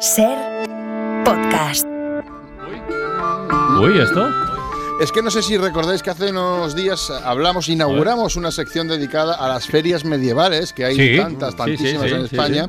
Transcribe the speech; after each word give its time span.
Ser 0.00 0.36
podcast. 1.24 1.84
Uy, 3.80 3.98
¿esto? 3.98 4.28
Es 5.00 5.12
que 5.12 5.22
no 5.22 5.30
sé 5.30 5.42
si 5.42 5.56
recordáis 5.58 6.02
que 6.02 6.10
hace 6.10 6.30
unos 6.30 6.74
días 6.74 7.10
hablamos, 7.24 7.68
inauguramos 7.68 8.36
una 8.36 8.50
sección 8.50 8.88
dedicada 8.88 9.34
a 9.34 9.48
las 9.48 9.66
ferias 9.66 10.04
medievales, 10.04 10.72
que 10.72 10.84
hay 10.84 10.96
Sí. 10.96 11.16
tantas, 11.18 11.56
tantísimas 11.56 12.02
sí, 12.04 12.08
sí, 12.08 12.14
en 12.14 12.28
sí, 12.28 12.34
España. 12.36 12.66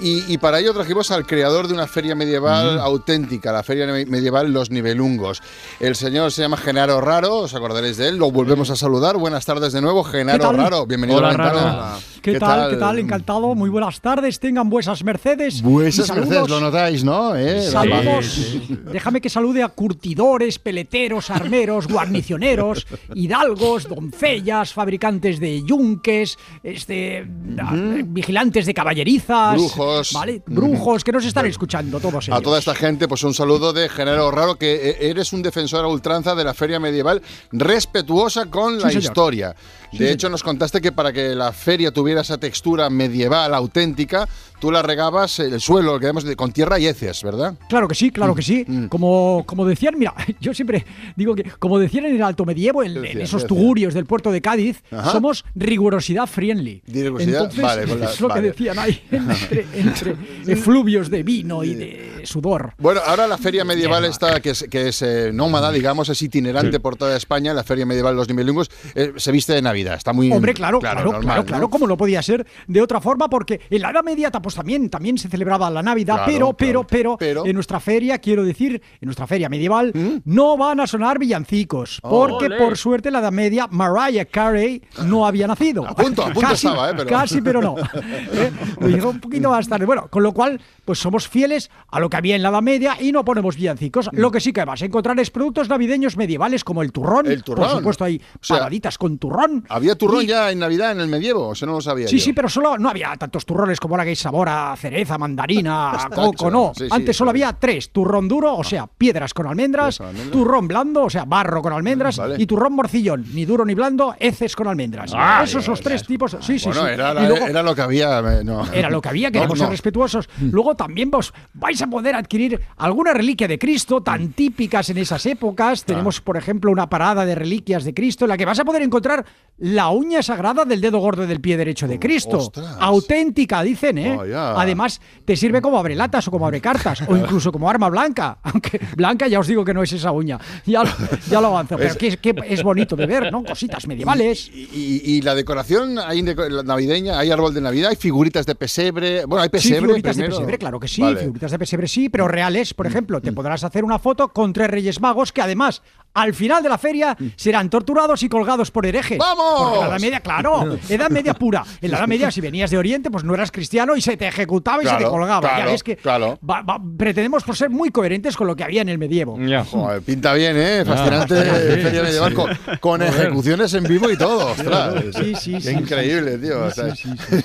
Y, 0.00 0.32
y 0.32 0.38
para 0.38 0.58
ello 0.58 0.72
trajimos 0.74 1.10
al 1.12 1.26
creador 1.26 1.68
de 1.68 1.74
una 1.74 1.86
feria 1.86 2.14
medieval 2.14 2.80
auténtica, 2.80 3.52
la 3.52 3.62
feria 3.62 3.86
me- 3.86 4.06
medieval 4.06 4.52
Los 4.52 4.70
Nivelungos. 4.70 5.40
El 5.78 5.94
señor 5.94 6.32
se 6.32 6.42
llama 6.42 6.56
Genaro 6.56 7.00
Raro, 7.00 7.36
os 7.38 7.54
acordaréis 7.54 7.98
de 7.98 8.08
él, 8.08 8.16
lo 8.16 8.30
volvemos 8.30 8.70
a 8.70 8.76
saludar. 8.76 9.16
Buenas 9.16 9.44
tardes 9.46 9.72
de 9.72 9.80
nuevo, 9.80 10.02
Genaro? 10.02 10.52
Raro, 10.52 10.86
bienvenido 10.86 11.18
Hola, 11.18 11.28
a 11.28 11.32
la 11.32 11.44
ventana. 11.44 11.72
Raro. 11.76 11.98
¿Qué, 12.22 12.38
tal? 12.38 12.70
¿Qué 12.70 12.76
tal? 12.76 12.98
Encantado. 12.98 13.54
Muy 13.54 13.68
buenas 13.68 14.00
tardes. 14.00 14.38
Tengan 14.38 14.70
vuesas 14.70 15.02
mercedes. 15.04 15.56
Saludos. 15.58 16.10
mercedes, 16.14 16.48
lo 16.48 16.60
notáis, 16.60 17.02
¿no? 17.04 17.34
¿Eh? 17.36 17.62
Saludos. 17.62 18.26
Sí, 18.26 18.62
Déjame 18.92 19.20
que 19.20 19.28
salude 19.28 19.62
a 19.62 19.68
curtidores, 19.68 20.58
peleteros, 20.58 21.30
armeros, 21.30 21.88
guarnicioneros, 21.88 22.86
hidalgos, 23.14 23.88
doncellas, 23.88 24.72
fabricantes 24.72 25.40
de 25.40 25.62
yunques, 25.64 26.38
este, 26.62 27.26
a- 27.58 27.74
vigilantes 28.04 28.66
de 28.66 28.74
caballerizas, 28.74 29.54
Brujos. 29.54 30.12
¿vale? 30.12 30.42
brujos 30.46 31.02
que 31.02 31.12
nos 31.12 31.24
están 31.24 31.46
escuchando 31.46 31.98
todos 31.98 32.28
ellos. 32.28 32.38
A 32.38 32.42
toda 32.42 32.58
esta 32.58 32.74
gente, 32.74 33.08
pues 33.08 33.22
un 33.24 33.34
saludo 33.34 33.72
de 33.72 33.88
Genaro 33.88 34.30
Raro, 34.30 34.56
que 34.56 34.90
eh, 34.90 34.96
eres 35.10 35.32
un 35.32 35.42
defensor 35.42 35.84
a 35.84 35.88
ultranza 35.88 36.34
de 36.34 36.44
la 36.44 36.54
feria 36.54 36.78
medieval, 36.78 37.20
respetuosa 37.50 38.46
con 38.46 38.78
la 38.78 38.88
señor. 38.88 39.02
historia. 39.02 39.56
De 39.92 40.10
hecho, 40.10 40.28
nos 40.28 40.42
contaste 40.42 40.80
que 40.80 40.92
para 40.92 41.12
que 41.12 41.34
la 41.34 41.52
feria 41.52 41.90
tuviera 41.90 42.11
esa 42.20 42.38
textura 42.38 42.90
medieval 42.90 43.54
auténtica, 43.54 44.28
tú 44.60 44.70
la 44.70 44.82
regabas 44.82 45.38
el 45.40 45.60
suelo, 45.60 45.98
que 45.98 46.12
de- 46.12 46.36
con 46.36 46.52
tierra 46.52 46.78
y 46.78 46.86
heces, 46.86 47.22
¿verdad? 47.22 47.54
Claro 47.68 47.88
que 47.88 47.94
sí, 47.94 48.10
claro 48.10 48.34
que 48.34 48.42
sí. 48.42 48.64
Mm. 48.66 48.86
Como, 48.86 49.42
como 49.46 49.64
decían, 49.66 49.98
mira, 49.98 50.14
yo 50.40 50.54
siempre 50.54 50.84
digo 51.16 51.34
que, 51.34 51.44
como 51.58 51.78
decían 51.78 52.04
en 52.06 52.14
el 52.16 52.22
Alto 52.22 52.44
Medievo, 52.44 52.82
en, 52.82 53.02
¿Qué 53.02 53.12
en 53.12 53.20
esos 53.22 53.46
tugurios 53.46 53.94
del 53.94 54.06
puerto 54.06 54.30
de 54.30 54.40
Cádiz, 54.40 54.82
Ajá. 54.90 55.10
somos 55.12 55.44
rigurosidad 55.54 56.26
friendly. 56.26 56.82
Rigurosidad, 56.86 57.42
Entonces, 57.42 57.62
vale, 57.62 57.86
con 57.86 58.00
la- 58.00 58.10
es 58.10 58.20
lo 58.20 58.28
vale. 58.28 58.40
que 58.42 58.46
decían 58.48 58.78
ahí, 58.78 59.02
entre, 59.10 59.66
entre 59.74 60.16
efluvios 60.46 61.10
de 61.10 61.22
vino 61.22 61.64
y 61.64 61.74
de 61.74 62.20
sudor. 62.24 62.74
Bueno, 62.78 63.00
ahora 63.06 63.26
la 63.26 63.38
feria 63.38 63.64
medieval 63.64 64.04
esta, 64.04 64.40
que 64.40 64.50
es, 64.50 64.64
que 64.70 64.88
es 64.88 65.02
eh, 65.02 65.30
nómada, 65.32 65.72
digamos, 65.72 66.08
es 66.08 66.20
itinerante 66.22 66.78
por 66.78 66.96
toda 66.96 67.16
España, 67.16 67.52
la 67.54 67.64
feria 67.64 67.86
medieval 67.86 68.14
Los 68.14 68.28
Nivelungos, 68.28 68.70
eh, 68.94 69.12
se 69.16 69.32
viste 69.32 69.52
de 69.54 69.62
Navidad, 69.62 69.94
está 69.96 70.12
muy... 70.12 70.30
Hombre, 70.30 70.54
claro, 70.54 70.78
claro, 70.78 71.00
claro, 71.00 71.12
normal, 71.12 71.44
claro, 71.44 71.62
¿no? 71.62 71.70
como 71.70 71.86
no 71.86 71.96
podía 72.02 72.20
ser 72.20 72.44
de 72.66 72.82
otra 72.82 73.00
forma, 73.00 73.28
porque 73.30 73.60
en 73.70 73.80
la 73.80 73.90
Edad 73.90 74.02
Media 74.02 74.30
pues 74.32 74.56
también, 74.56 74.90
también 74.90 75.18
se 75.18 75.28
celebraba 75.28 75.70
la 75.70 75.82
Navidad, 75.84 76.24
Claro, 76.24 76.26
pero, 76.26 76.46
claro, 76.56 76.56
pero, 76.56 76.86
pero, 76.86 77.16
pero- 77.18 77.46
en 77.46 77.54
nuestra 77.54 77.78
feria, 77.78 78.18
quiero 78.18 78.44
decir, 78.44 78.82
en 79.00 79.06
nuestra 79.06 79.28
feria 79.28 79.48
medieval, 79.48 79.92
no 80.24 80.56
van 80.56 80.80
a 80.80 80.86
sonar 80.88 81.20
villancicos, 81.20 82.00
Oh. 82.02 82.26
porque 82.26 82.50
por 82.56 82.76
suerte 82.76 83.08
en 83.08 83.12
la 83.12 83.20
Edad 83.20 83.30
Media 83.30 83.68
Mariah 83.70 84.24
Carey 84.24 84.82
no 85.06 85.26
había 85.26 85.46
nacido. 85.46 85.86
A 85.88 85.94
punto, 85.94 86.22
a 86.22 86.26
punto 86.32 86.40
casi, 86.40 86.66
estaba, 86.66 86.90
¿eh? 86.90 86.94
Pero- 86.96 87.08
Casi, 87.08 87.40
pero 87.40 87.60
no. 87.62 87.76
¿Eh? 88.32 88.50
Lo 88.80 88.88
dijo 88.88 89.10
un 89.10 89.20
poquito 89.20 89.50
más 89.50 89.68
tarde. 89.68 89.86
Bueno, 89.86 90.08
con 90.08 90.22
lo 90.24 90.32
cual, 90.32 90.60
pues 90.84 90.98
somos 90.98 91.28
fieles 91.28 91.70
a 91.88 92.00
lo 92.00 92.10
que 92.10 92.16
había 92.16 92.34
en 92.34 92.42
la 92.42 92.48
Edad 92.48 92.62
Media 92.62 92.96
y 93.00 93.12
no 93.12 93.24
ponemos 93.24 93.54
villancicos. 93.56 94.08
Lo 94.12 94.30
que 94.32 94.40
sí 94.40 94.52
que 94.52 94.64
vas 94.64 94.82
a 94.82 94.86
encontrar 94.86 95.18
es 95.20 95.30
productos 95.30 95.68
navideños 95.68 96.16
medievales 96.16 96.64
como 96.64 96.82
el 96.82 96.90
turrón. 96.90 97.26
El 97.26 97.44
turrón. 97.44 97.68
Por 97.68 97.76
supuesto, 97.78 98.04
hay 98.04 98.16
O 98.16 98.44
sea, 98.44 98.56
paraditas 98.58 98.98
con 98.98 99.18
turrón. 99.18 99.64
¿Había 99.68 99.94
turrón 99.96 100.22
Y- 100.24 100.26
ya 100.26 100.50
en 100.50 100.58
Navidad, 100.58 100.92
en 100.92 101.00
el 101.00 101.08
medievo? 101.08 101.52
Eso 101.52 101.66
no 101.66 101.72
lo 101.72 101.80
sabía 101.92 102.08
Sí, 102.08 102.18
yo. 102.18 102.24
sí, 102.24 102.32
pero 102.32 102.48
solo 102.48 102.76
no 102.78 102.88
había 102.90 103.14
tantos 103.16 103.46
turrones 103.46 103.78
como 103.80 103.94
ahora 103.94 104.04
que 104.04 104.10
hay 104.10 104.16
sabor 104.16 104.48
a 104.48 104.74
cereza, 104.76 105.16
mandarina, 105.18 105.92
a 106.04 106.08
coco, 106.10 106.50
no. 106.50 106.72
Sí, 106.76 106.84
sí, 106.84 106.88
Antes 106.90 107.16
solo 107.16 107.30
había 107.30 107.52
tres: 107.54 107.90
turrón 107.92 108.28
duro, 108.28 108.54
o 108.56 108.64
sea, 108.64 108.86
piedras 108.86 109.32
con 109.34 109.46
almendras, 109.46 110.00
almendras. 110.00 110.30
turrón 110.30 110.68
blando, 110.68 111.04
o 111.04 111.10
sea, 111.10 111.24
barro 111.24 111.62
con 111.62 111.72
almendras, 111.72 112.16
Vale. 112.18 112.36
y 112.38 112.46
turrón 112.46 112.74
morcillón, 112.74 113.24
ni 113.34 113.44
duro 113.44 113.64
ni 113.64 113.74
blando, 113.74 114.14
heces 114.18 114.54
con 114.56 114.66
almendras. 114.68 115.12
Ah, 115.14 115.42
Esos 115.44 115.64
son 115.64 115.72
los 115.72 115.80
tres 115.80 116.04
tipos. 116.06 116.36
Sí, 116.40 116.58
sí, 116.58 116.66
Bueno, 116.68 116.82
sí. 116.86 116.88
era, 116.92 117.12
Y 117.12 117.14
la- 117.14 117.28
luego- 117.28 117.46
era 117.46 117.62
lo 117.62 117.74
que 117.74 117.82
había. 117.82 118.18
eh, 118.18 118.44
no. 118.44 118.64
era 118.72 118.90
lo 118.90 119.00
que 119.00 119.08
había, 119.08 119.30
queremos 119.30 119.58
no. 119.58 119.64
ser 119.64 119.70
respetuosos. 119.70 120.28
Luego 120.40 120.74
también 120.74 121.10
vos 121.10 121.32
vais 121.54 121.80
a 121.82 121.86
poder 121.86 122.14
adquirir 122.14 122.60
alguna 122.76 123.12
reliquia 123.12 123.48
de 123.48 123.58
Cristo 123.58 124.02
tan 124.02 124.32
típicas 124.32 124.88
en 124.90 124.98
esas 124.98 125.24
épocas. 125.26 125.84
Tenemos, 125.84 126.20
por 126.20 126.36
ejemplo, 126.36 126.70
una 126.70 126.88
parada 126.88 127.24
de 127.24 127.34
reliquias 127.34 127.84
de 127.84 127.94
Cristo 127.94 128.24
en 128.24 128.30
la 128.30 128.36
que 128.36 128.44
vas 128.44 128.58
a 128.58 128.64
poder 128.64 128.82
encontrar 128.82 129.24
la 129.64 129.90
uña 129.90 130.22
sagrada 130.22 130.64
del 130.64 130.80
dedo 130.80 130.98
gordo 130.98 131.24
del 131.26 131.40
pie 131.40 131.56
derecho 131.56 131.86
de 131.86 131.98
Cristo. 132.00 132.38
ostras. 132.38 132.76
Auténtica, 132.80 133.62
dicen, 133.62 133.96
¿eh? 133.98 134.16
Oh. 134.18 134.58
Además, 134.58 135.00
te 135.24 135.36
sirve 135.36 135.62
como 135.62 135.78
abrelatas 135.78 136.26
o 136.26 136.30
como 136.32 136.46
abrecartas 136.46 137.02
o 137.08 137.16
incluso 137.16 137.52
como 137.52 137.70
arma 137.70 137.88
blanca. 137.88 138.38
Aunque 138.42 138.80
blanca 138.96 139.28
ya 139.28 139.38
os 139.38 139.46
digo 139.46 139.64
que 139.64 139.72
no 139.72 139.82
es 139.84 139.92
esa 139.92 140.10
uña. 140.10 140.38
Ya, 140.66 140.82
lo- 140.82 140.90
ya 141.30 141.40
lo 141.40 141.46
avanzo. 141.48 141.76
Pero 141.76 141.90
es- 141.94 142.16
que 142.18 142.34
es 142.48 142.62
bonito 142.62 142.96
de 142.96 143.06
ver, 143.06 143.30
¿no? 143.30 143.44
Cositas 143.44 143.86
medievales. 143.86 144.48
Y, 144.52 144.68
y- 144.72 145.02
y 145.18 145.22
la 145.22 145.34
decoración 145.34 145.98
hay 145.98 146.22
navideña, 146.22 147.18
hay 147.18 147.30
árbol 147.30 147.54
de 147.54 147.60
Navidad, 147.60 147.90
hay 147.90 147.96
figuritas 147.96 148.44
de 148.46 148.54
pesebre. 148.56 149.24
Bueno, 149.26 149.42
hay 149.42 149.48
Sí, 149.48 149.50
pesebre. 149.52 149.80
figuritas 149.82 150.16
de 150.16 150.24
pesebre, 150.28 150.58
claro 150.58 150.80
que 150.80 150.88
sí, 150.88 151.02
Vale. 151.02 151.20
figuritas 151.20 151.50
de 151.52 151.58
pesebre 151.58 151.86
sí, 151.86 152.08
pero 152.08 152.26
reales, 152.26 152.74
por 152.74 152.86
ejemplo, 152.86 153.20
te 153.20 153.32
podrás 153.32 153.62
hacer 153.64 153.84
una 153.84 153.98
foto 154.00 154.28
con 154.32 154.52
tres 154.52 154.68
reyes 154.68 155.00
magos 155.00 155.32
que 155.32 155.40
además 155.40 155.82
al 156.14 156.34
final 156.34 156.62
de 156.62 156.68
la 156.68 156.78
feria 156.78 157.16
serán 157.36 157.70
torturados 157.70 158.22
y 158.22 158.28
colgados 158.28 158.70
por 158.70 158.86
herejes. 158.86 159.18
¡Vamos! 159.18 159.54
Porque 159.62 159.74
en 159.76 159.80
la 159.80 159.88
Edad 159.88 160.00
Media, 160.00 160.20
claro, 160.20 160.78
Edad 160.88 161.10
Media 161.10 161.34
pura. 161.34 161.64
En 161.80 161.90
la 161.90 161.98
Edad 161.98 162.08
Media, 162.08 162.30
si 162.30 162.40
venías 162.40 162.70
de 162.70 162.78
Oriente, 162.78 163.10
pues 163.10 163.24
no 163.24 163.34
eras 163.34 163.50
cristiano 163.50 163.96
y 163.96 164.00
se 164.02 164.16
te 164.16 164.26
ejecutaba 164.28 164.82
y 164.82 164.86
se 164.86 164.92
te 164.92 164.98
Claro, 164.98 165.10
colgaba. 165.12 165.48
ya 165.48 165.54
claro, 165.56 165.70
ves 165.72 165.82
que 165.82 165.96
claro. 165.96 166.38
va- 166.48 166.62
va- 166.62 166.80
pretendemos 166.98 167.42
por 167.44 167.56
ser 167.56 167.70
muy 167.70 167.90
coherentes 167.90 168.36
con 168.36 168.46
lo 168.46 168.54
que 168.56 168.64
había 168.64 168.82
en 168.82 168.88
el 168.88 168.98
medievo. 168.98 169.38
Ya. 169.40 169.64
Joder, 169.64 170.02
pinta 170.02 170.32
bien, 170.34 170.56
¿eh? 170.56 170.84
Fascinante 170.84 171.34
feria 171.82 172.02
medieval 172.02 172.34
con, 172.34 172.50
con 172.80 173.02
ejecuciones 173.02 173.72
en 173.74 173.84
vivo 173.84 174.10
y 174.10 174.16
todo. 174.16 174.52
Ostras. 174.52 174.94
Sí, 175.16 175.34
sí, 175.34 175.52
Qué 175.54 175.60
sí, 175.60 175.70
increíble, 175.70 176.38
tío. 176.38 176.64
o 176.64 176.70
sea, 176.70 176.92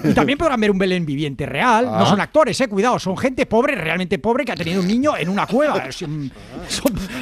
Y 0.04 0.14
también 0.14 0.38
podrán 0.38 0.60
ver 0.60 0.72
un 0.72 0.78
Belén 0.78 1.06
viviente 1.06 1.46
real. 1.46 1.88
Ah. 1.90 2.00
No 2.00 2.06
son 2.06 2.20
actores, 2.22 2.60
eh, 2.62 2.68
cuidado, 2.68 3.00
son 3.00 3.18
gente 3.18 3.46
pobre, 3.46 3.76
realmente 3.76 4.20
pobre, 4.20 4.44
que 4.46 4.52
ha 4.52 4.56
tenido 4.56 4.82
un 4.82 4.88
niño 4.88 5.16
en 5.18 5.30
una 5.30 5.46
cueva. 5.48 5.78
Es 5.88 5.96
son- 5.98 6.32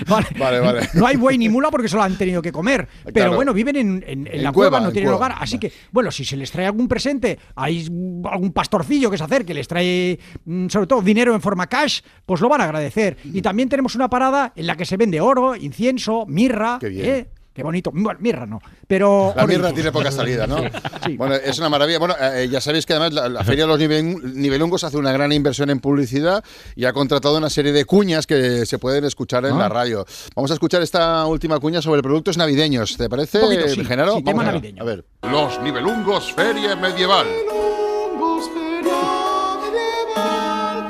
vale. 0.08 0.28
Vale, 0.38 0.60
vale. 0.60 0.90
No 0.94 1.06
hay 1.08 1.16
buey 1.16 1.35
ni 1.38 1.50
mula 1.50 1.70
porque 1.72 1.88
se 1.88 1.96
lo 1.96 2.04
han 2.04 2.18
tenido 2.18 2.42
que 2.42 2.52
comer. 2.52 2.88
Pero 3.04 3.14
Claro. 3.14 3.36
bueno, 3.36 3.54
viven 3.54 3.76
en, 3.76 4.04
en- 4.08 4.28
en 4.28 4.34
En 4.36 4.44
la 4.44 4.52
cueva, 4.52 4.80
no 4.80 4.88
en 4.88 4.94
tienen 4.94 5.12
cueva. 5.12 5.28
hogar. 5.28 5.36
Así 5.42 5.58
que, 5.60 5.72
bueno, 5.92 6.12
si 6.12 6.26
se 6.26 6.38
les 6.38 6.52
trae 6.52 6.66
algún 6.66 6.88
presente, 6.88 7.38
hay 7.56 7.86
algún 8.32 8.52
pastorcillo 8.54 9.10
que 9.12 9.18
se 9.18 9.24
hacer 9.24 9.46
que 9.46 9.54
les 9.54 9.68
trae, 9.68 10.20
mm, 10.46 10.68
sobre 10.70 10.88
todo, 10.88 11.02
dinero 11.02 11.34
en 11.34 11.42
forma 11.42 11.68
cash, 11.68 12.02
pues 12.26 12.42
lo 12.42 12.50
van 12.50 12.62
a 12.62 12.66
agradecer. 12.66 13.18
Y 13.24 13.42
también 13.42 13.70
tenemos 13.70 13.96
una 13.96 14.10
parada 14.10 14.54
en 14.56 14.68
la 14.68 14.76
que 14.78 14.86
se 14.86 14.98
vende 14.98 15.20
oro, 15.22 15.56
incienso, 15.56 16.26
mirra. 16.28 16.78
Qué 16.80 16.90
bien. 16.90 17.06
¿eh? 17.06 17.28
Qué 17.56 17.64
bonito. 17.64 17.90
Bueno, 17.94 18.20
mirra 18.22 18.46
no. 18.46 18.60
Pero. 18.86 19.34
La 19.34 19.46
y 19.46 19.48
mirra 19.48 19.72
tiene 19.72 19.90
poca 19.92 20.12
salida, 20.12 20.46
¿no? 20.46 20.58
Sí. 21.06 21.16
Bueno, 21.16 21.36
es 21.36 21.58
una 21.58 21.70
maravilla. 21.70 22.00
Bueno, 22.00 22.14
eh, 22.20 22.50
ya 22.52 22.60
sabéis 22.60 22.86
que 22.86 22.92
además 22.94 23.14
la, 23.14 23.30
la 23.30 23.44
Feria 23.46 23.64
de 23.64 23.70
los 23.70 23.80
Nivel- 23.80 24.34
Nivelungos 24.36 24.84
hace 24.84 24.98
una 24.98 25.14
gran 25.14 25.32
inversión 25.32 25.70
en 25.70 25.80
publicidad 25.80 26.44
y 26.76 26.84
ha 26.84 26.92
contratado 26.92 27.38
una 27.38 27.50
serie 27.50 27.72
de 27.72 27.86
cuñas 27.86 28.28
que 28.28 28.66
se 28.66 28.78
pueden 28.78 29.06
escuchar 29.06 29.46
en 29.46 29.54
Ah. 29.54 29.60
la 29.60 29.70
radio. 29.70 30.06
Vamos 30.36 30.52
a 30.52 30.56
escuchar 30.56 30.82
esta 30.82 31.26
última 31.28 31.58
cuña 31.60 31.82
sobre 31.82 32.02
productos 32.04 32.38
navideños. 32.38 32.98
¿Te 32.98 33.08
parece, 33.10 33.40
Un 33.40 33.46
poquito, 33.46 33.70
sí. 33.70 33.86
Genaro? 33.86 34.18
Sí, 34.18 34.24
tema 34.24 34.42
a- 34.44 34.46
navideño. 34.48 34.82
A 34.82 34.86
ver. 34.86 35.06
Los 35.24 35.62
Nivelungos 35.62 36.34
Feria 36.34 36.76
Medieval. 36.76 37.26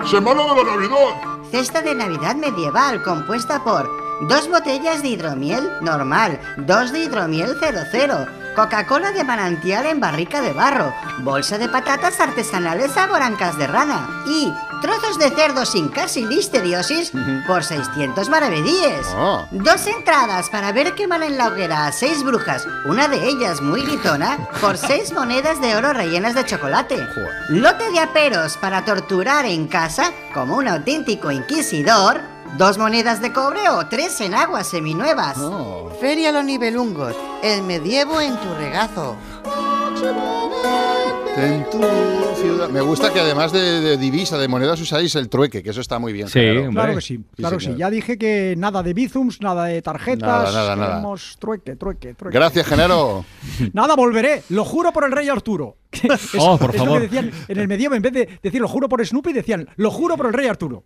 ¡Semana 0.09 0.43
de 0.43 0.63
la 0.63 0.75
Navidad! 0.75 1.41
Cesta 1.51 1.81
de 1.81 1.95
Navidad 1.95 2.35
medieval 2.35 3.01
compuesta 3.01 3.63
por 3.63 4.04
dos 4.21 4.49
botellas 4.49 5.01
de 5.01 5.09
hidromiel 5.09 5.69
normal, 5.81 6.39
dos 6.57 6.91
de 6.91 6.99
hidromiel 6.99 7.57
00, 7.59 8.27
Coca-Cola 8.55 9.11
de 9.11 9.23
manantial 9.23 9.85
en 9.85 9.99
barrica 9.99 10.41
de 10.41 10.53
barro, 10.53 10.93
bolsa 11.19 11.57
de 11.57 11.67
patatas 11.67 12.19
artesanales 12.19 12.91
saborancas 12.91 13.57
de 13.57 13.67
rana 13.67 14.07
y 14.25 14.51
trozos 14.81 15.19
de 15.19 15.29
cerdo 15.31 15.65
sin 15.65 15.89
casi 15.89 16.25
listeriosis 16.25 17.11
por 17.47 17.63
600 17.63 18.29
maravedíes. 18.29 19.07
Ah. 19.13 19.45
Dos 19.51 19.87
entradas 19.87 20.49
para 20.49 20.71
ver 20.71 20.95
quemar 20.95 21.23
en 21.23 21.37
la 21.37 21.47
hoguera 21.47 21.87
a 21.87 21.91
seis 21.91 22.23
brujas, 22.23 22.67
una 22.85 23.07
de 23.07 23.27
ellas 23.27 23.61
muy 23.61 23.81
gritona, 23.81 24.37
por 24.61 24.77
seis 24.77 25.11
monedas 25.11 25.59
de 25.59 25.75
oro 25.75 25.91
rellenas 25.91 26.35
de 26.35 26.45
chocolate. 26.45 27.05
Lote 27.49 27.91
de 27.91 27.99
aperos 27.99 28.57
para 28.57 28.85
torturar 28.85 29.45
en 29.45 29.67
casa 29.67 30.11
como 30.33 30.55
un 30.57 30.67
auténtico 30.67 31.31
inquisidor. 31.31 32.34
Dos 32.57 32.77
monedas 32.77 33.21
de 33.21 33.33
cobre 33.33 33.67
o 33.69 33.85
tres 33.87 34.21
en 34.21 34.33
aguas 34.33 34.67
seminuevas. 34.67 35.37
Oh. 35.39 35.89
Feria 35.99 36.31
Los 36.31 36.45
Nivelungos, 36.45 37.13
el 37.43 37.63
medievo 37.63 38.21
en 38.21 38.33
tu 38.37 38.53
regazo. 38.57 39.17
En 41.37 41.69
tu 41.69 41.79
ciudad. 42.41 42.69
Me 42.69 42.79
gusta 42.79 43.11
que 43.11 43.19
además 43.19 43.51
de, 43.51 43.81
de 43.81 43.97
divisa, 43.97 44.37
de 44.37 44.47
monedas, 44.47 44.79
usáis 44.79 45.13
el 45.15 45.27
trueque, 45.27 45.61
que 45.63 45.71
eso 45.71 45.81
está 45.81 45.99
muy 45.99 46.13
bien. 46.13 46.29
Sí. 46.29 46.39
Claro 46.71 46.95
que 46.95 47.01
sí, 47.01 47.19
claro 47.35 47.57
que 47.57 47.65
sí. 47.65 47.75
Ya 47.77 47.89
dije 47.89 48.17
que 48.17 48.55
nada 48.57 48.81
de 48.83 48.93
bizums, 48.93 49.41
nada 49.41 49.65
de 49.65 49.81
tarjetas. 49.81 50.21
Nada, 50.27 50.51
nada, 50.53 50.75
nada. 50.77 50.87
queremos 50.91 51.35
trueque, 51.39 51.75
trueque, 51.75 52.13
trueque. 52.13 52.37
Gracias, 52.37 52.65
Genaro. 52.67 53.25
Nada, 53.73 53.95
volveré. 53.97 54.43
Lo 54.49 54.63
juro 54.63 54.93
por 54.93 55.03
el 55.03 55.11
rey 55.11 55.27
Arturo. 55.27 55.75
Es- 55.91 56.29
Oh, 56.39 56.57
por 56.57 56.69
es 56.69 56.77
lo 56.77 56.85
favor. 56.85 57.01
que 57.01 57.07
decían 57.07 57.31
en 57.49 57.59
el 57.59 57.67
medievo, 57.67 57.95
en 57.95 58.01
vez 58.01 58.13
de 58.13 58.39
decir 58.41 58.61
lo 58.61 58.69
juro 58.69 58.87
por 58.87 59.05
Snoopy, 59.05 59.33
decían 59.33 59.67
lo 59.75 59.91
juro 59.91 60.15
por 60.15 60.27
el 60.27 60.33
rey 60.33 60.47
Arturo. 60.47 60.85